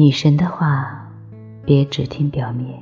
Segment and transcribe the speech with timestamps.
[0.00, 1.12] 女神的话，
[1.66, 2.80] 别只听表面。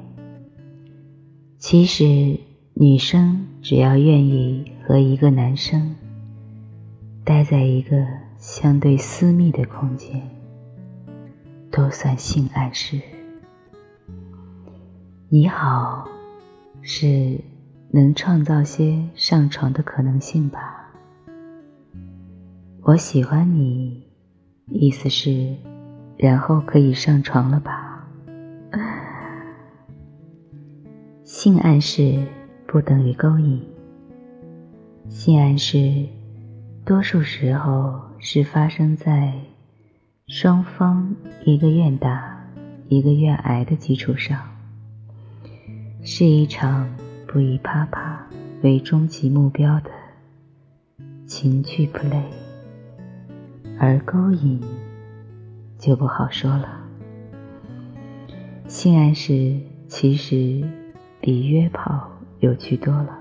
[1.57, 2.39] 其实，
[2.75, 5.97] 女生只要愿意和一个男生
[7.25, 10.29] 待在一个相对私密的空间，
[11.73, 13.01] 都算性暗示。
[15.31, 16.07] 你好，
[16.83, 17.41] 是
[17.93, 20.93] 能创造些上床的可能性吧？
[22.83, 24.03] 我喜欢你，
[24.67, 25.57] 意思是。
[26.17, 28.09] 然后可以上床了吧？
[31.23, 32.23] 性暗示
[32.67, 33.63] 不等于勾引。
[35.09, 36.07] 性暗示
[36.85, 39.35] 多数时候是发生在
[40.27, 42.45] 双方一个愿打
[42.89, 44.41] 一个愿挨的基础上，
[46.03, 46.89] 是一场
[47.27, 48.27] 不以啪啪
[48.63, 49.91] 为终极目标的
[51.27, 52.23] 情趣 play，
[53.79, 54.61] 而勾引。
[55.79, 56.81] 就不好说了。
[58.67, 60.63] 性暗示其实
[61.21, 62.11] 比约炮
[62.41, 63.19] 有趣多了。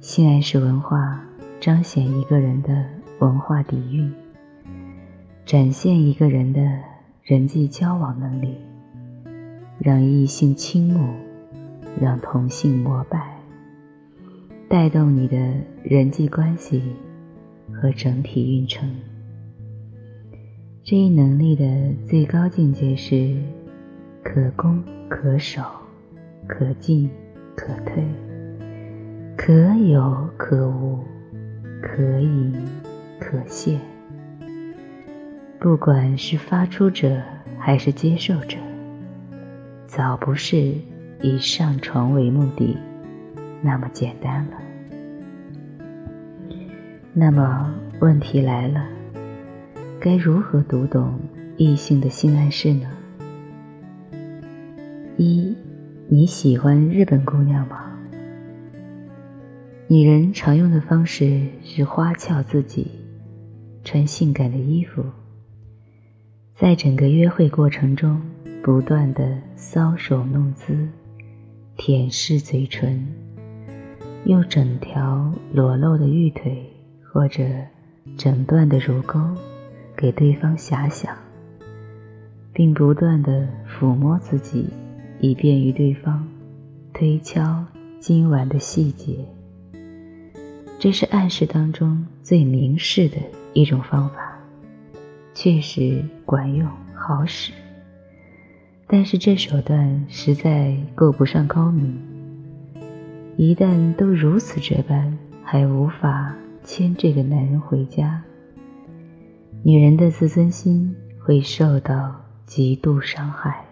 [0.00, 1.20] 性暗示文化
[1.60, 2.84] 彰显一个人的
[3.20, 4.12] 文化底蕴，
[5.44, 6.60] 展现一个人的
[7.22, 8.56] 人际交往能力，
[9.78, 11.14] 让异性倾慕，
[12.00, 13.36] 让同性膜拜，
[14.68, 15.36] 带动你的
[15.84, 16.82] 人际关系
[17.72, 18.88] 和整体运程。
[20.84, 21.64] 这一能力的
[22.08, 23.36] 最高境界是
[24.24, 25.62] 可攻可守，
[26.48, 27.08] 可进
[27.54, 28.04] 可退，
[29.36, 30.98] 可有可无，
[31.80, 32.52] 可以
[33.20, 33.78] 可现。
[35.60, 37.22] 不管是发出者
[37.60, 38.58] 还是接受者，
[39.86, 40.74] 早不是
[41.20, 42.76] 以上床为目的
[43.62, 44.58] 那么简单了。
[47.12, 48.84] 那么问题来了。
[50.04, 51.16] 该如何读懂
[51.56, 52.88] 异性的性暗示呢？
[55.16, 55.56] 一，
[56.08, 57.96] 你喜欢日本姑娘吗？
[59.86, 62.90] 女人常用的方式是花俏自己，
[63.84, 65.04] 穿性感的衣服，
[66.52, 68.20] 在整个约会过程中
[68.60, 70.88] 不断的搔首弄姿，
[71.76, 73.06] 舔舐嘴唇，
[74.24, 76.68] 用整条裸露的玉腿
[77.12, 77.44] 或者
[78.16, 79.20] 整段的乳沟。
[80.02, 81.16] 给对方遐想，
[82.52, 84.68] 并不断的抚摸自己，
[85.20, 86.26] 以便于对方
[86.92, 87.64] 推敲
[88.00, 89.24] 今晚的细节。
[90.80, 93.18] 这是暗示当中最明示的
[93.52, 94.36] 一种方法，
[95.34, 97.52] 确实管用好使。
[98.88, 101.96] 但是这手段实在够不上高明。
[103.36, 108.20] 一旦都如此这般，还无法牵这个男人回家。
[109.64, 113.64] 女人的自尊心会受到极度伤害。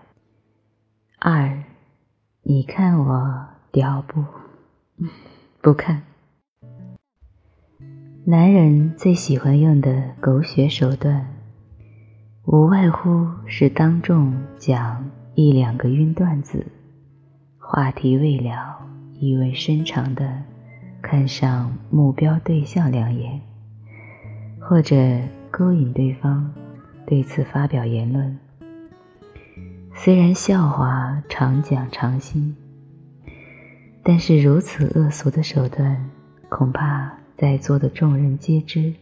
[1.19, 1.65] 二，
[2.43, 4.25] 你看我屌不？
[5.61, 6.03] 不看。
[8.25, 11.27] 男人最喜欢用的狗血手段，
[12.45, 16.67] 无外乎是当众讲一两个晕段子，
[17.59, 20.45] 话题未了，意味深长的
[21.03, 23.41] 看上目标对象两眼，
[24.61, 24.97] 或者。
[25.61, 26.55] 勾引对方，
[27.07, 28.39] 对此发表言论。
[29.95, 32.57] 虽然笑话常讲常新，
[34.03, 36.09] 但是如此恶俗的手段，
[36.49, 38.95] 恐怕在座的众人皆知。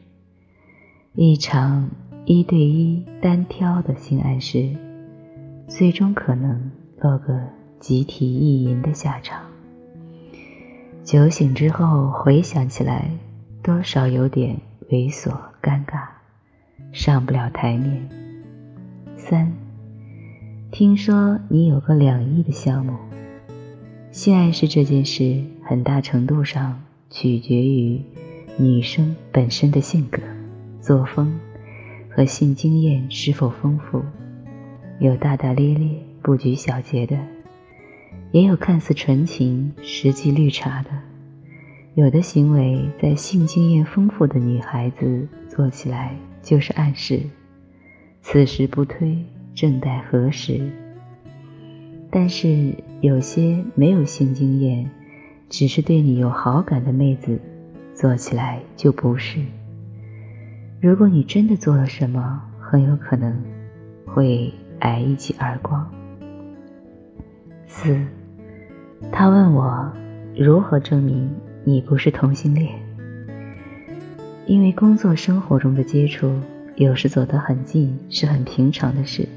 [1.15, 1.91] 一场
[2.27, 4.75] 一对一单挑的性暗示，
[5.69, 7.41] 最终可能落个
[7.79, 9.43] 集体意淫的下场。
[11.05, 13.13] 酒醒之后回想起来，
[13.63, 14.61] 多少有点
[14.91, 15.33] 猥琐
[15.63, 16.18] 尴尬。
[16.93, 18.09] 上不了台面。
[19.16, 19.53] 三，
[20.71, 22.94] 听说你有个两亿的项目。
[24.10, 28.00] 性暗示这件事，很大程度上取决于
[28.56, 30.23] 女生本身的性格、
[30.81, 31.38] 作风
[32.08, 34.02] 和性经验是否丰富。
[34.99, 35.91] 有大大咧咧、
[36.23, 37.17] 不拘小节的，
[38.32, 40.91] 也有看似纯情、实际绿茶的。
[41.94, 46.17] 有的行为，在性经验丰富的女孩子做起来。
[46.49, 47.21] 就是暗示，
[48.23, 49.23] 此时不推，
[49.55, 50.71] 正待何时？
[52.11, 54.91] 但是有些没有性经验，
[55.50, 57.39] 只是对你有好感的妹子，
[57.93, 59.41] 做起来就不是。
[60.81, 63.44] 如果你真的做了什么，很有可能
[64.06, 65.87] 会挨一记耳光。
[67.67, 67.94] 四，
[69.12, 69.93] 他问我
[70.35, 71.31] 如何证明
[71.62, 72.88] 你不是同性恋。
[74.49, 76.33] 因为工作生活中的接触，
[76.77, 79.29] 有时走得很近是很平常的事，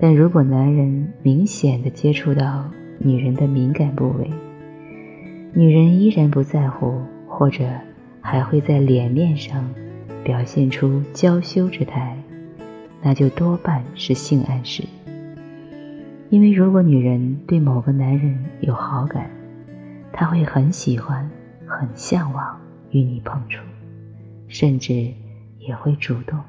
[0.00, 2.64] 但如果男人明显的接触到
[2.96, 4.30] 女人的敏感部位，
[5.52, 7.68] 女人依然不在乎，或者
[8.22, 9.62] 还会在脸面上
[10.24, 12.16] 表现出娇羞之态，
[13.02, 14.84] 那就多半是性暗示。
[16.30, 19.28] 因为如果女人对某个男人有好感，
[20.14, 21.30] 她会很喜欢、
[21.66, 22.58] 很向往
[22.90, 23.58] 与你碰触，
[24.48, 25.12] 甚至
[25.58, 26.40] 也会主动。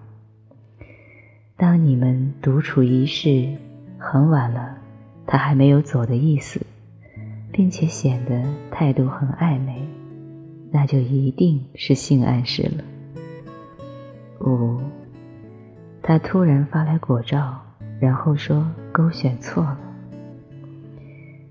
[1.55, 3.47] 当你们独处一室，
[3.97, 4.77] 很晚了，
[5.27, 6.59] 他还没有走的意思，
[7.51, 9.87] 并且显得态度很暧昧，
[10.71, 12.83] 那就一定是性暗示了。
[14.39, 14.79] 五，
[16.01, 17.61] 他突然发来果照。
[17.99, 19.77] 然后说勾选错了。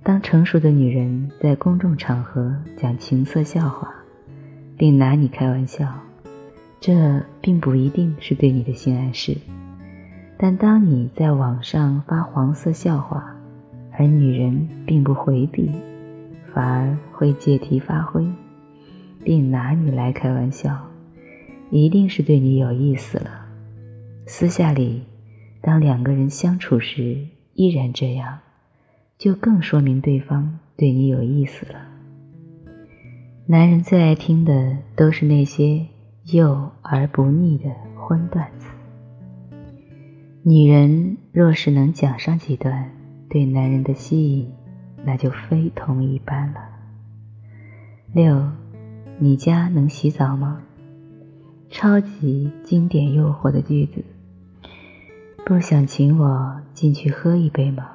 [0.02, 3.92] 当成熟的女人在公众场合讲情色笑话，
[4.78, 5.86] 并拿你开玩笑，
[6.80, 9.36] 这并不一定是对你的性暗示。
[10.36, 13.36] 但当你在网上发黄色笑话，
[13.92, 15.70] 而女人并不回避，
[16.54, 18.26] 反而会借题发挥，
[19.24, 20.78] 并拿你来开玩笑，
[21.70, 23.46] 一定是对你有意思了。
[24.26, 25.02] 私下里。
[25.60, 28.38] 当两个人相处时依然这样，
[29.18, 31.80] 就更说明对方对你有意思了。
[33.44, 35.84] 男人最爱听的都是那些
[36.30, 38.66] 幼而不腻的荤段子，
[40.42, 42.90] 女人若是能讲上几段，
[43.30, 44.52] 对男人的吸引
[45.06, 46.60] 那就非同一般了。
[48.12, 48.46] 六，
[49.18, 50.60] 你家能洗澡吗？
[51.70, 54.04] 超级经典诱惑的句子。
[55.46, 57.88] 不想请我进去喝一杯吗？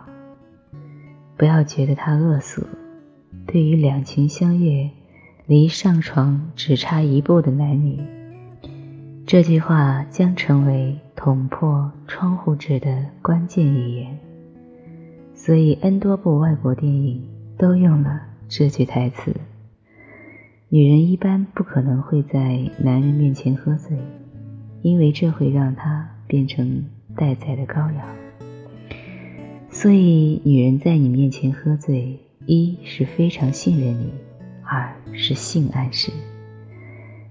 [1.38, 2.66] 不要觉得他恶俗。
[3.46, 4.90] 对于两情相悦、
[5.46, 8.02] 离上床只差一步的男女，
[9.26, 14.18] 这句话将成为捅破窗户纸的关键语言。
[15.34, 17.28] 所以，N 多部外国电影
[17.58, 19.36] 都用了这句台词。
[20.70, 23.98] 女人一般不可能会在男人面前喝醉，
[24.82, 26.84] 因为这会让他变成。
[27.16, 28.04] 待宰的羔羊，
[29.70, 32.18] 所以女人在你面前喝醉，
[32.48, 34.12] 一是非常信任你，
[34.64, 36.12] 二是性暗示，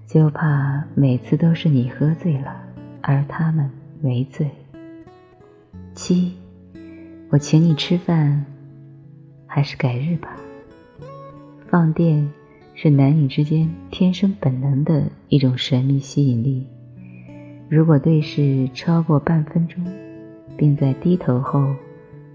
[0.05, 2.55] 就怕每次都是你喝醉了，
[3.01, 3.69] 而他们
[4.01, 4.49] 没醉。
[5.95, 6.33] 七，
[7.29, 8.45] 我请你吃饭，
[9.47, 10.35] 还是改日吧。
[11.67, 12.29] 放电
[12.75, 16.67] 是男女之间天生本能的一种神秘吸引力。
[17.69, 19.83] 如果对视超过半分钟，
[20.55, 21.75] 并在低头后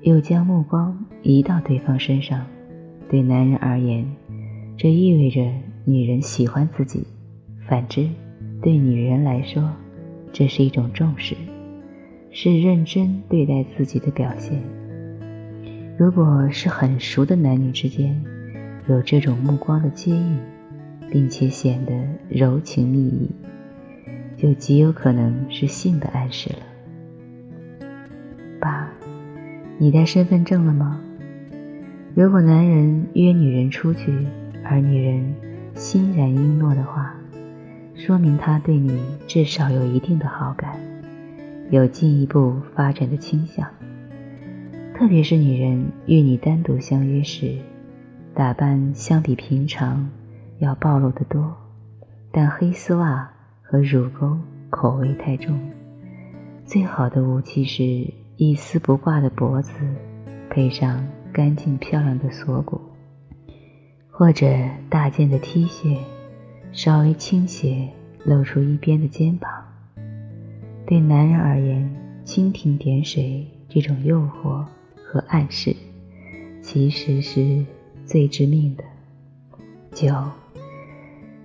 [0.03, 2.45] 又将目光移到对方身上，
[3.09, 4.05] 对男人而言，
[4.77, 5.49] 这意味着
[5.85, 7.03] 女人喜欢自己；
[7.69, 8.09] 反之，
[8.63, 9.71] 对女人来说，
[10.33, 11.37] 这是一种重视，
[12.31, 14.63] 是认真对待自己的表现。
[15.99, 18.25] 如果是很熟的男女之间，
[18.89, 20.39] 有这种目光的接应，
[21.11, 21.93] 并且显得
[22.29, 23.31] 柔情蜜意。
[24.37, 27.87] 就极有可能是性的暗示了。
[28.61, 28.89] 八，
[29.77, 31.01] 你带身份证了吗？
[32.15, 34.27] 如果男人约女人出去，
[34.65, 35.35] 而女人
[35.75, 37.15] 欣然应诺的话，
[37.99, 40.81] 说明他对你至少有一定的好感，
[41.71, 43.69] 有进一步发展的倾向。
[44.97, 47.59] 特别是女人与你单独相约时，
[48.35, 50.09] 打扮相比平常
[50.59, 51.55] 要暴露得多，
[52.33, 53.31] 但黑丝袜。
[53.71, 54.35] 和乳沟
[54.71, 55.55] 口味太重，
[56.65, 57.85] 最好的武器是
[58.39, 59.75] 一丝不挂的脖子，
[60.49, 62.81] 配上干净漂亮的锁骨，
[64.11, 64.47] 或者
[64.89, 65.99] 大件的 T 恤，
[66.73, 67.91] 稍微倾斜
[68.25, 69.51] 露出一边的肩膀。
[70.87, 71.95] 对男人而言，
[72.25, 74.65] 蜻蜓点水这种诱惑
[75.05, 75.77] 和暗示，
[76.63, 77.65] 其实是
[78.05, 78.85] 最致命的。
[79.93, 80.15] 九。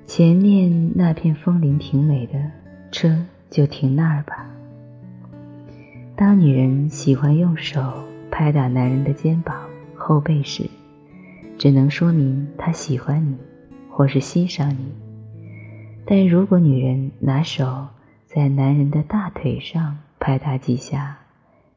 [0.05, 2.33] 前面那片枫林挺美的，
[2.91, 4.47] 车就停那儿吧。
[6.15, 10.69] 当女人喜欢用手拍打男人的肩膀、后背时，
[11.57, 13.37] 只能说明她喜欢你，
[13.89, 14.91] 或是欣赏你。
[16.05, 17.87] 但如果女人拿手
[18.25, 21.19] 在男人的大腿上拍打几下，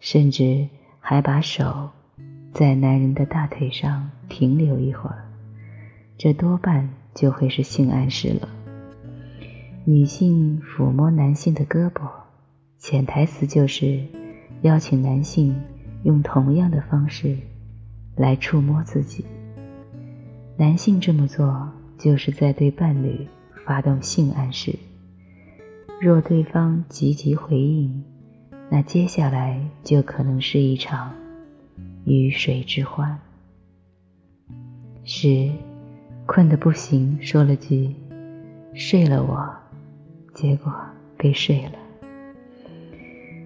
[0.00, 0.68] 甚至
[1.00, 1.90] 还把手
[2.52, 5.25] 在男人的大腿上停留一会儿，
[6.18, 6.88] 这多半。
[7.16, 8.47] 就会是性暗示了。
[9.87, 12.11] 女性抚摸男性的胳膊，
[12.76, 14.04] 潜台词就是
[14.61, 15.56] 邀请男性
[16.02, 17.38] 用同样的方式
[18.16, 19.25] 来触摸自己。
[20.59, 23.26] 男性这么做，就是在对伴侣
[23.67, 24.75] 发动性暗示。
[26.01, 28.05] 若对方积极回应，
[28.71, 31.13] 那接下来就可能是一场
[32.05, 33.19] 鱼水之欢。
[35.05, 35.51] 是
[36.27, 37.95] 困得不行，说了句
[38.75, 39.55] “睡了我”，
[40.35, 40.73] 结果
[41.17, 41.73] 被睡了。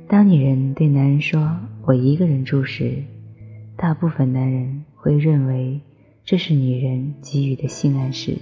[0.08, 3.04] 当女人对男人说“我一个人住”时，
[3.76, 5.80] 大部分男人会认为
[6.24, 8.38] 这是女人给予的性暗示。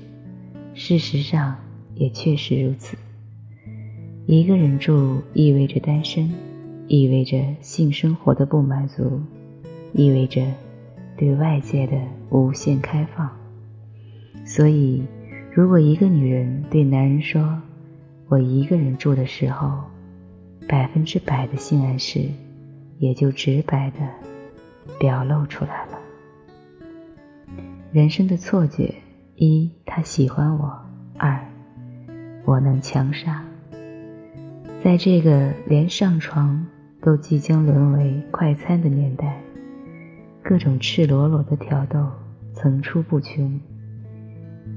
[0.74, 1.56] 事实上，
[1.98, 2.96] 也确实如此。
[4.26, 6.32] 一个人住意味着单身，
[6.86, 9.20] 意味着性生活的不满足，
[9.92, 10.42] 意味着
[11.16, 12.00] 对外界的
[12.30, 13.28] 无限开放。
[14.44, 15.02] 所以，
[15.52, 17.60] 如果一个女人对男人说
[18.28, 19.82] “我一个人住”的时候，
[20.68, 22.20] 百分之百的性暗示
[22.98, 23.98] 也就直白的
[24.98, 25.98] 表露出来了。
[27.90, 28.94] 人生的错觉：
[29.36, 30.68] 一，他喜欢我；
[31.16, 31.40] 二，
[32.48, 33.44] 我能强杀。
[34.82, 36.66] 在这个连上床
[37.02, 39.38] 都即将沦为快餐的年代，
[40.42, 42.10] 各种赤裸裸的挑逗
[42.54, 43.60] 层出不穷。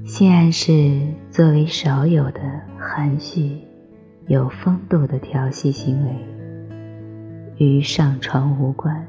[0.04, 1.00] 性暗示
[1.30, 2.42] 作为少有的
[2.78, 3.56] 含蓄、
[4.26, 6.14] 有风度的调戏行为，
[7.56, 9.02] 与上床无关。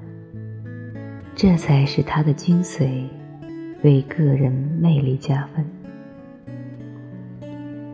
[1.35, 3.07] 这才是它的精髓，
[3.83, 5.65] 为个人魅力加分。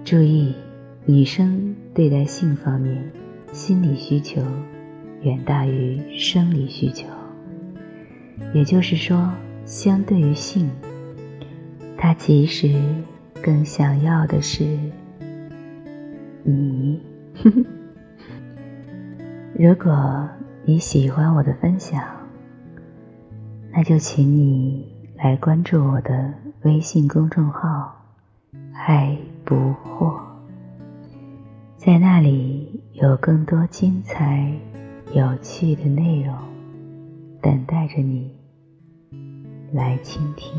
[0.10, 0.56] 注意。
[1.06, 3.12] 女生对待性方面，
[3.52, 4.42] 心理需求
[5.22, 7.08] 远大于生理需求。
[8.56, 9.32] 也就是说，
[9.66, 10.68] 相对于性，
[11.96, 12.76] 她其实
[13.40, 14.66] 更想要的是
[16.44, 17.00] 你。
[19.54, 20.28] 如果
[20.66, 22.04] 你喜欢我的分享，
[23.72, 27.96] 那就请你来关注我的微信公众号
[28.74, 29.16] “爱
[29.50, 30.16] 不惑”。
[31.76, 34.48] 在那里有更多精彩、
[35.12, 36.36] 有趣的内容
[37.42, 38.32] 等待着你
[39.74, 40.54] 来倾听。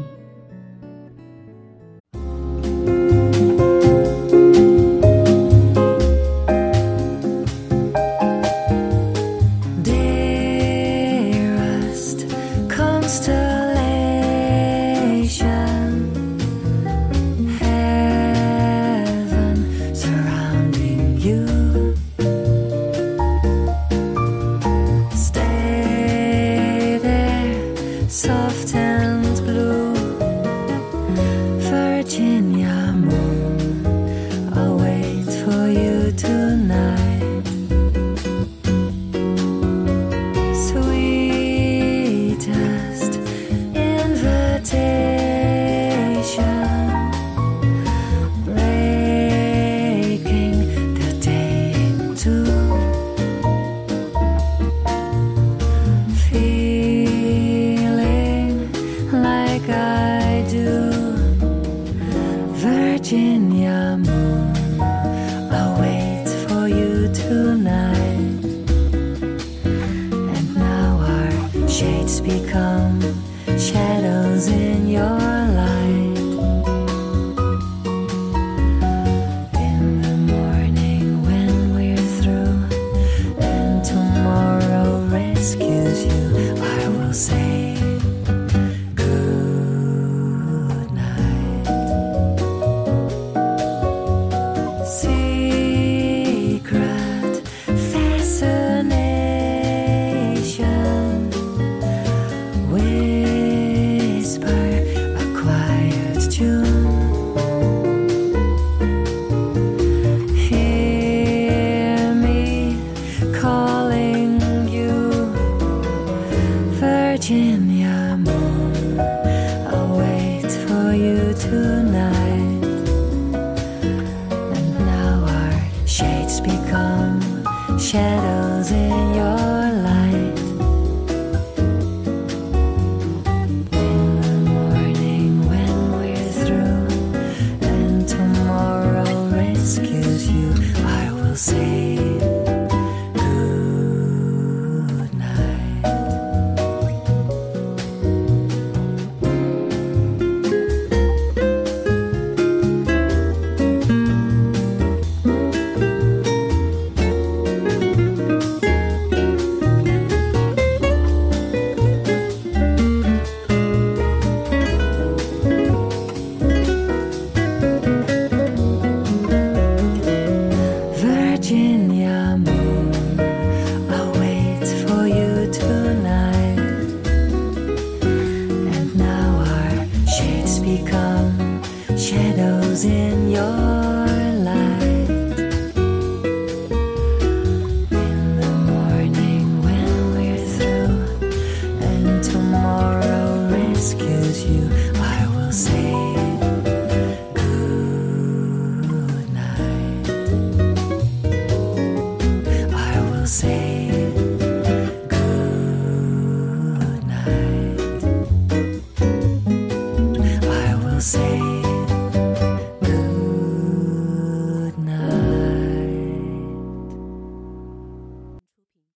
[71.80, 72.39] shades be